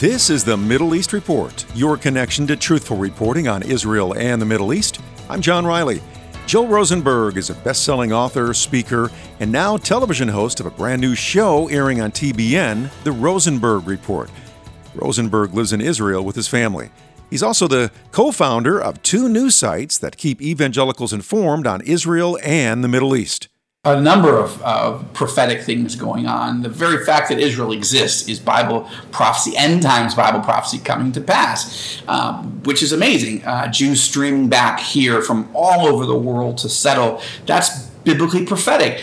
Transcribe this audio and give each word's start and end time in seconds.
This 0.00 0.30
is 0.30 0.44
the 0.44 0.56
Middle 0.56 0.94
East 0.94 1.12
Report, 1.12 1.66
your 1.74 1.98
connection 1.98 2.46
to 2.46 2.56
truthful 2.56 2.96
reporting 2.96 3.48
on 3.48 3.62
Israel 3.62 4.14
and 4.16 4.40
the 4.40 4.46
Middle 4.46 4.72
East. 4.72 4.98
I'm 5.28 5.42
John 5.42 5.66
Riley. 5.66 6.00
Joel 6.46 6.68
Rosenberg 6.68 7.36
is 7.36 7.50
a 7.50 7.54
best 7.56 7.84
selling 7.84 8.10
author, 8.10 8.54
speaker, 8.54 9.10
and 9.40 9.52
now 9.52 9.76
television 9.76 10.26
host 10.26 10.58
of 10.58 10.64
a 10.64 10.70
brand 10.70 11.02
new 11.02 11.14
show 11.14 11.68
airing 11.68 12.00
on 12.00 12.12
TBN, 12.12 12.90
The 13.04 13.12
Rosenberg 13.12 13.86
Report. 13.86 14.30
Rosenberg 14.94 15.52
lives 15.52 15.74
in 15.74 15.82
Israel 15.82 16.24
with 16.24 16.34
his 16.34 16.48
family. 16.48 16.88
He's 17.28 17.42
also 17.42 17.68
the 17.68 17.92
co 18.10 18.32
founder 18.32 18.80
of 18.80 19.02
two 19.02 19.28
news 19.28 19.54
sites 19.54 19.98
that 19.98 20.16
keep 20.16 20.40
evangelicals 20.40 21.12
informed 21.12 21.66
on 21.66 21.82
Israel 21.82 22.38
and 22.42 22.82
the 22.82 22.88
Middle 22.88 23.14
East 23.14 23.49
a 23.82 23.98
number 23.98 24.38
of 24.38 24.60
uh, 24.62 24.98
prophetic 25.14 25.62
things 25.62 25.96
going 25.96 26.26
on. 26.26 26.60
The 26.60 26.68
very 26.68 27.02
fact 27.02 27.30
that 27.30 27.38
Israel 27.38 27.72
exists 27.72 28.28
is 28.28 28.38
Bible 28.38 28.86
prophecy, 29.10 29.56
end 29.56 29.80
times 29.82 30.14
Bible 30.14 30.40
prophecy 30.40 30.78
coming 30.78 31.12
to 31.12 31.20
pass, 31.22 32.02
um, 32.06 32.62
which 32.64 32.82
is 32.82 32.92
amazing. 32.92 33.42
Uh, 33.42 33.68
Jews 33.68 34.02
streaming 34.02 34.50
back 34.50 34.80
here 34.80 35.22
from 35.22 35.48
all 35.54 35.86
over 35.86 36.04
the 36.04 36.14
world 36.14 36.58
to 36.58 36.68
settle. 36.68 37.22
That's 37.46 37.86
biblically 38.04 38.44
prophetic. 38.44 39.02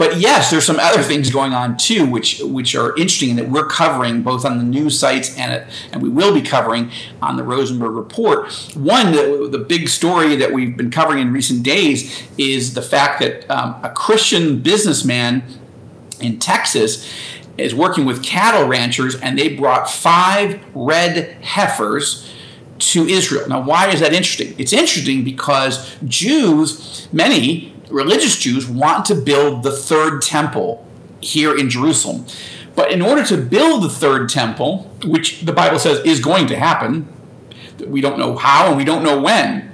But 0.00 0.16
yes, 0.16 0.50
there's 0.50 0.64
some 0.64 0.80
other 0.80 1.02
things 1.02 1.30
going 1.30 1.52
on 1.52 1.76
too, 1.76 2.06
which 2.06 2.40
which 2.40 2.74
are 2.74 2.96
interesting 2.96 3.28
and 3.28 3.38
that 3.38 3.50
we're 3.50 3.66
covering 3.66 4.22
both 4.22 4.46
on 4.46 4.56
the 4.56 4.64
news 4.64 4.98
sites 4.98 5.36
and 5.36 5.52
it, 5.52 5.66
and 5.92 6.00
we 6.00 6.08
will 6.08 6.32
be 6.32 6.40
covering 6.40 6.90
on 7.20 7.36
the 7.36 7.42
Rosenberg 7.42 7.92
report. 7.92 8.50
One, 8.74 9.12
the, 9.12 9.46
the 9.52 9.58
big 9.58 9.90
story 9.90 10.36
that 10.36 10.54
we've 10.54 10.74
been 10.74 10.90
covering 10.90 11.18
in 11.18 11.34
recent 11.34 11.62
days 11.62 12.26
is 12.38 12.72
the 12.72 12.80
fact 12.80 13.20
that 13.20 13.50
um, 13.50 13.78
a 13.82 13.90
Christian 13.90 14.60
businessman 14.60 15.42
in 16.18 16.38
Texas 16.38 17.06
is 17.58 17.74
working 17.74 18.06
with 18.06 18.22
cattle 18.22 18.66
ranchers, 18.66 19.16
and 19.16 19.38
they 19.38 19.54
brought 19.54 19.90
five 19.90 20.64
red 20.74 21.44
heifers 21.44 22.26
to 22.78 23.06
Israel. 23.06 23.46
Now, 23.50 23.60
why 23.60 23.90
is 23.90 24.00
that 24.00 24.14
interesting? 24.14 24.54
It's 24.56 24.72
interesting 24.72 25.24
because 25.24 25.94
Jews, 26.06 27.06
many 27.12 27.74
religious 27.90 28.38
Jews 28.38 28.66
want 28.66 29.04
to 29.06 29.14
build 29.14 29.62
the 29.62 29.72
third 29.72 30.22
temple 30.22 30.86
here 31.20 31.56
in 31.56 31.68
Jerusalem. 31.70 32.26
But 32.74 32.92
in 32.92 33.02
order 33.02 33.24
to 33.26 33.36
build 33.36 33.82
the 33.82 33.88
third 33.88 34.28
temple, 34.28 34.90
which 35.04 35.42
the 35.42 35.52
Bible 35.52 35.78
says 35.78 36.04
is 36.04 36.20
going 36.20 36.46
to 36.48 36.56
happen, 36.56 37.12
we 37.86 38.00
don't 38.00 38.18
know 38.18 38.36
how 38.36 38.68
and 38.68 38.76
we 38.76 38.84
don't 38.84 39.02
know 39.02 39.20
when, 39.20 39.72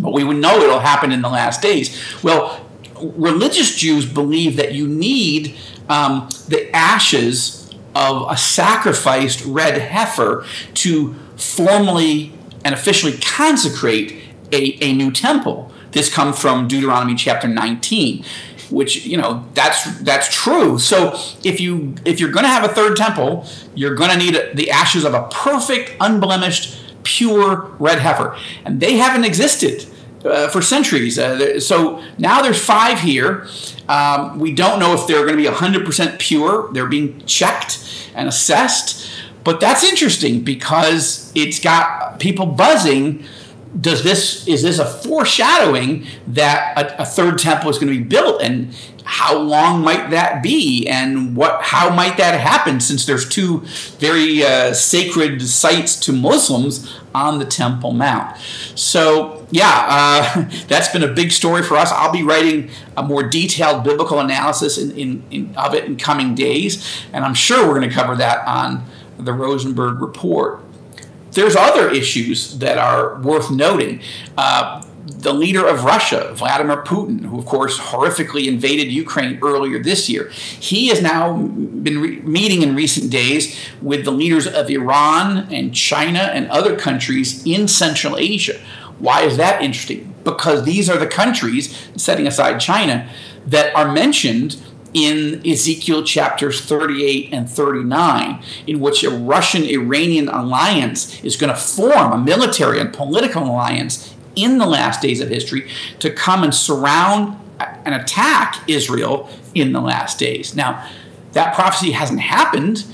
but 0.00 0.12
we 0.12 0.24
would 0.24 0.38
know 0.38 0.60
it'll 0.60 0.80
happen 0.80 1.12
in 1.12 1.22
the 1.22 1.28
last 1.28 1.60
days. 1.62 2.00
Well, 2.22 2.66
religious 3.00 3.76
Jews 3.76 4.06
believe 4.06 4.56
that 4.56 4.72
you 4.72 4.86
need 4.88 5.56
um, 5.88 6.28
the 6.48 6.74
ashes 6.74 7.74
of 7.94 8.30
a 8.30 8.36
sacrificed 8.36 9.44
red 9.44 9.80
heifer 9.80 10.44
to 10.74 11.14
formally 11.36 12.32
and 12.64 12.74
officially 12.74 13.16
consecrate 13.18 14.22
a, 14.52 14.78
a 14.82 14.92
new 14.92 15.10
temple. 15.10 15.72
This 15.92 16.12
comes 16.12 16.38
from 16.38 16.68
Deuteronomy 16.68 17.14
chapter 17.14 17.48
19 17.48 18.24
which 18.70 19.06
you 19.06 19.16
know 19.16 19.46
that's 19.54 19.98
that's 20.00 20.28
true. 20.30 20.78
So 20.78 21.18
if 21.42 21.58
you 21.58 21.94
if 22.04 22.20
you're 22.20 22.30
going 22.30 22.44
to 22.44 22.50
have 22.50 22.64
a 22.64 22.74
third 22.74 22.98
temple 22.98 23.46
you're 23.74 23.94
going 23.94 24.10
to 24.10 24.18
need 24.18 24.38
the 24.54 24.70
ashes 24.70 25.04
of 25.04 25.14
a 25.14 25.26
perfect 25.28 25.96
unblemished 26.00 26.78
pure 27.08 27.74
red 27.78 27.98
heifer. 28.00 28.36
And 28.64 28.80
they 28.80 28.96
haven't 28.96 29.24
existed 29.24 29.86
uh, 30.24 30.48
for 30.48 30.60
centuries. 30.60 31.18
Uh, 31.18 31.58
so 31.58 32.02
now 32.18 32.42
there's 32.42 32.62
five 32.62 33.00
here. 33.00 33.46
Um, 33.88 34.38
we 34.38 34.52
don't 34.52 34.78
know 34.78 34.92
if 34.92 35.06
they're 35.06 35.24
going 35.24 35.36
to 35.36 35.42
be 35.42 35.48
100% 35.48 36.18
pure. 36.18 36.70
They're 36.72 36.86
being 36.86 37.24
checked 37.24 38.10
and 38.14 38.28
assessed. 38.28 39.10
But 39.42 39.60
that's 39.60 39.82
interesting 39.82 40.42
because 40.42 41.32
it's 41.34 41.58
got 41.58 42.20
people 42.20 42.46
buzzing 42.46 43.24
does 43.80 44.02
this 44.02 44.46
is 44.46 44.62
this 44.62 44.78
a 44.78 44.86
foreshadowing 44.86 46.06
that 46.26 46.76
a, 46.76 47.02
a, 47.02 47.04
third 47.04 47.38
temple 47.38 47.70
is 47.70 47.78
going 47.78 47.92
to 47.92 47.98
be 47.98 48.04
built? 48.04 48.40
And 48.42 48.74
how 49.04 49.38
long 49.38 49.82
might 49.82 50.10
that 50.10 50.42
be? 50.42 50.86
And 50.88 51.36
what 51.36 51.62
how 51.62 51.94
might 51.94 52.16
that 52.16 52.38
happen 52.40 52.80
since 52.80 53.06
there's 53.06 53.28
two 53.28 53.60
very 53.98 54.42
uh, 54.42 54.72
sacred 54.72 55.42
sites 55.42 55.96
to 56.00 56.12
muslims 56.12 56.98
on 57.14 57.38
the 57.38 57.44
temple 57.44 57.92
mount? 57.92 58.36
So 58.74 59.46
yeah 59.50 59.86
uh, 59.88 60.50
that's 60.68 60.88
been 60.88 61.02
a 61.02 61.12
big 61.12 61.30
story 61.30 61.62
for 61.62 61.76
us. 61.76 61.92
I'll 61.92 62.12
be 62.12 62.22
writing 62.22 62.70
a 62.96 63.02
more 63.02 63.22
detailed 63.22 63.84
biblical 63.84 64.18
analysis 64.20 64.78
in, 64.78 64.90
in, 64.92 65.24
in 65.30 65.56
of 65.56 65.74
it 65.74 65.84
in 65.84 65.96
coming 65.96 66.34
days 66.34 67.02
and 67.12 67.24
i'm 67.24 67.34
sure 67.34 67.66
we're 67.66 67.78
going 67.78 67.88
to 67.88 67.94
cover 67.94 68.16
that 68.16 68.46
on 68.46 68.84
the 69.18 69.32
rosenberg 69.32 70.00
report 70.00 70.60
there's 71.38 71.56
other 71.56 71.88
issues 71.90 72.58
that 72.58 72.78
are 72.78 73.20
worth 73.20 73.50
noting. 73.50 74.00
Uh, 74.36 74.82
the 75.06 75.32
leader 75.32 75.66
of 75.66 75.84
Russia, 75.84 76.32
Vladimir 76.34 76.82
Putin, 76.82 77.24
who 77.24 77.38
of 77.38 77.46
course 77.46 77.78
horrifically 77.78 78.46
invaded 78.46 78.88
Ukraine 78.92 79.38
earlier 79.42 79.82
this 79.82 80.08
year, 80.08 80.28
he 80.30 80.88
has 80.88 81.00
now 81.00 81.36
been 81.36 82.00
re- 82.00 82.20
meeting 82.20 82.62
in 82.62 82.74
recent 82.74 83.10
days 83.10 83.58
with 83.80 84.04
the 84.04 84.10
leaders 84.10 84.46
of 84.46 84.68
Iran 84.68 85.52
and 85.52 85.74
China 85.74 86.30
and 86.34 86.48
other 86.50 86.76
countries 86.76 87.44
in 87.46 87.68
Central 87.68 88.16
Asia. 88.18 88.60
Why 88.98 89.22
is 89.22 89.36
that 89.38 89.62
interesting? 89.62 90.14
Because 90.24 90.64
these 90.64 90.90
are 90.90 90.98
the 90.98 91.06
countries, 91.06 91.88
setting 91.96 92.26
aside 92.26 92.60
China, 92.60 93.08
that 93.46 93.74
are 93.74 93.90
mentioned 93.90 94.56
in 94.94 95.46
Ezekiel 95.46 96.02
chapters 96.02 96.60
38 96.60 97.28
and 97.32 97.48
39, 97.48 98.42
in 98.66 98.80
which 98.80 99.04
a 99.04 99.10
Russian 99.10 99.64
Iranian 99.64 100.28
alliance 100.28 101.22
is 101.22 101.36
going 101.36 101.52
to 101.52 101.60
form 101.60 102.12
a 102.12 102.18
military 102.18 102.80
and 102.80 102.92
political 102.92 103.44
alliance 103.44 104.14
in 104.34 104.58
the 104.58 104.66
last 104.66 105.02
days 105.02 105.20
of 105.20 105.28
history 105.28 105.70
to 105.98 106.10
come 106.10 106.42
and 106.42 106.54
surround 106.54 107.38
and 107.84 107.94
attack 107.94 108.62
Israel 108.68 109.28
in 109.54 109.72
the 109.72 109.80
last 109.80 110.18
days. 110.18 110.54
Now, 110.54 110.88
that 111.32 111.54
prophecy 111.54 111.90
hasn't 111.90 112.20
happened 112.20 112.84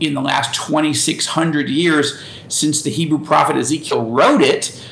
in 0.00 0.14
the 0.14 0.20
last 0.20 0.54
2,600 0.54 1.68
years 1.68 2.22
since 2.48 2.82
the 2.82 2.90
Hebrew 2.90 3.24
prophet 3.24 3.56
Ezekiel 3.56 4.10
wrote 4.10 4.42
it, 4.42 4.82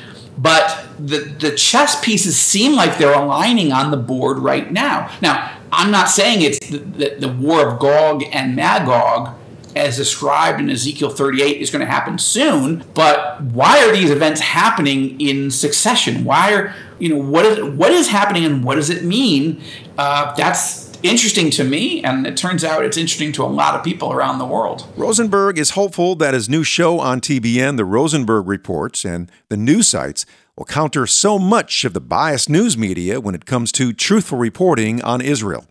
but 0.43 0.85
the, 0.99 1.19
the 1.39 1.51
chess 1.51 2.03
pieces 2.03 2.37
seem 2.37 2.75
like 2.75 2.97
they're 2.97 3.13
aligning 3.13 3.71
on 3.71 3.91
the 3.91 3.97
board 3.97 4.37
right 4.39 4.69
now. 4.71 5.09
Now, 5.21 5.57
I'm 5.71 5.89
not 5.89 6.09
saying 6.09 6.41
it's 6.41 6.59
the, 6.69 6.79
the, 6.79 7.15
the, 7.19 7.29
war 7.29 7.65
of 7.67 7.79
Gog 7.79 8.23
and 8.29 8.53
Magog 8.53 9.35
as 9.73 9.95
described 9.95 10.59
in 10.59 10.69
Ezekiel 10.69 11.09
38 11.09 11.61
is 11.61 11.71
going 11.71 11.79
to 11.79 11.89
happen 11.89 12.19
soon, 12.19 12.83
but 12.93 13.41
why 13.41 13.87
are 13.87 13.93
these 13.93 14.11
events 14.11 14.41
happening 14.41 15.19
in 15.19 15.49
succession? 15.49 16.25
Why 16.25 16.53
are, 16.53 16.75
you 16.99 17.07
know, 17.09 17.17
what 17.17 17.45
is, 17.45 17.63
what 17.75 17.91
is 17.91 18.09
happening 18.09 18.43
and 18.43 18.65
what 18.65 18.75
does 18.75 18.89
it 18.89 19.03
mean? 19.05 19.61
Uh, 19.97 20.35
that's 20.35 20.82
interesting 21.03 21.49
to 21.51 21.63
me, 21.63 22.03
and 22.03 22.25
it 22.25 22.35
turns 22.35 22.63
out 22.63 22.83
it's 22.83 22.97
interesting 22.97 23.31
to 23.33 23.43
a 23.43 23.45
lot 23.45 23.75
of 23.75 23.83
people 23.83 24.11
around 24.11 24.39
the 24.39 24.45
world. 24.45 24.87
Rosenberg 24.95 25.59
is 25.59 25.71
hopeful 25.71 26.15
that 26.15 26.33
his 26.33 26.49
new 26.49 26.63
show 26.63 26.99
on 26.99 27.21
TBN, 27.21 27.77
The 27.77 27.85
Rosenberg 27.85 28.47
Reports, 28.47 29.05
and 29.05 29.31
the 29.49 29.57
news 29.57 29.87
sites 29.87 30.25
will 30.55 30.65
counter 30.65 31.05
so 31.05 31.37
much 31.37 31.83
of 31.85 31.93
the 31.93 32.01
biased 32.01 32.49
news 32.49 32.77
media 32.77 33.19
when 33.19 33.35
it 33.35 33.45
comes 33.45 33.71
to 33.73 33.93
truthful 33.93 34.37
reporting 34.37 35.01
on 35.01 35.21
Israel. 35.21 35.65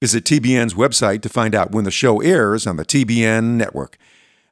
Visit 0.00 0.24
TBN's 0.24 0.74
website 0.74 1.22
to 1.22 1.28
find 1.28 1.54
out 1.54 1.72
when 1.72 1.84
the 1.84 1.90
show 1.90 2.20
airs 2.20 2.66
on 2.66 2.76
the 2.76 2.84
TBN 2.84 3.54
network. 3.54 3.96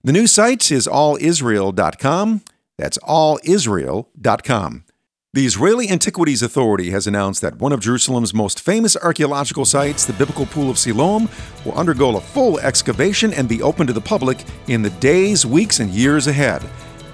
The 0.02 0.12
news 0.12 0.32
site 0.32 0.70
is 0.70 0.86
allisrael.com. 0.86 2.42
That's 2.78 2.98
allisrael.com. 2.98 4.84
The 5.34 5.46
Israeli 5.46 5.90
Antiquities 5.90 6.42
Authority 6.42 6.90
has 6.90 7.08
announced 7.08 7.40
that 7.40 7.56
one 7.56 7.72
of 7.72 7.80
Jerusalem's 7.80 8.32
most 8.32 8.60
famous 8.60 8.96
archaeological 8.96 9.64
sites, 9.64 10.04
the 10.04 10.12
Biblical 10.12 10.46
Pool 10.46 10.70
of 10.70 10.78
Siloam, 10.78 11.28
will 11.64 11.72
undergo 11.72 12.16
a 12.16 12.20
full 12.20 12.60
excavation 12.60 13.32
and 13.34 13.48
be 13.48 13.60
open 13.60 13.84
to 13.88 13.92
the 13.92 14.00
public 14.00 14.44
in 14.68 14.82
the 14.82 14.90
days, 14.90 15.44
weeks, 15.44 15.80
and 15.80 15.90
years 15.90 16.28
ahead. 16.28 16.62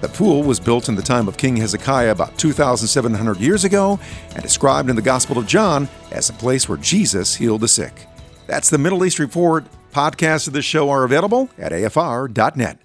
The 0.02 0.10
pool 0.10 0.42
was 0.42 0.60
built 0.60 0.90
in 0.90 0.96
the 0.96 1.00
time 1.00 1.28
of 1.28 1.38
King 1.38 1.56
Hezekiah 1.56 2.10
about 2.10 2.36
2,700 2.36 3.38
years 3.38 3.64
ago 3.64 3.98
and 4.34 4.42
described 4.42 4.90
in 4.90 4.96
the 4.96 5.00
Gospel 5.00 5.38
of 5.38 5.46
John 5.46 5.88
as 6.10 6.28
a 6.28 6.34
place 6.34 6.68
where 6.68 6.76
Jesus 6.76 7.34
healed 7.34 7.62
the 7.62 7.68
sick. 7.68 8.06
That's 8.46 8.68
the 8.68 8.76
Middle 8.76 9.02
East 9.06 9.18
Report. 9.18 9.64
Podcasts 9.92 10.46
of 10.46 10.52
this 10.52 10.66
show 10.66 10.90
are 10.90 11.04
available 11.04 11.48
at 11.56 11.72
afr.net. 11.72 12.80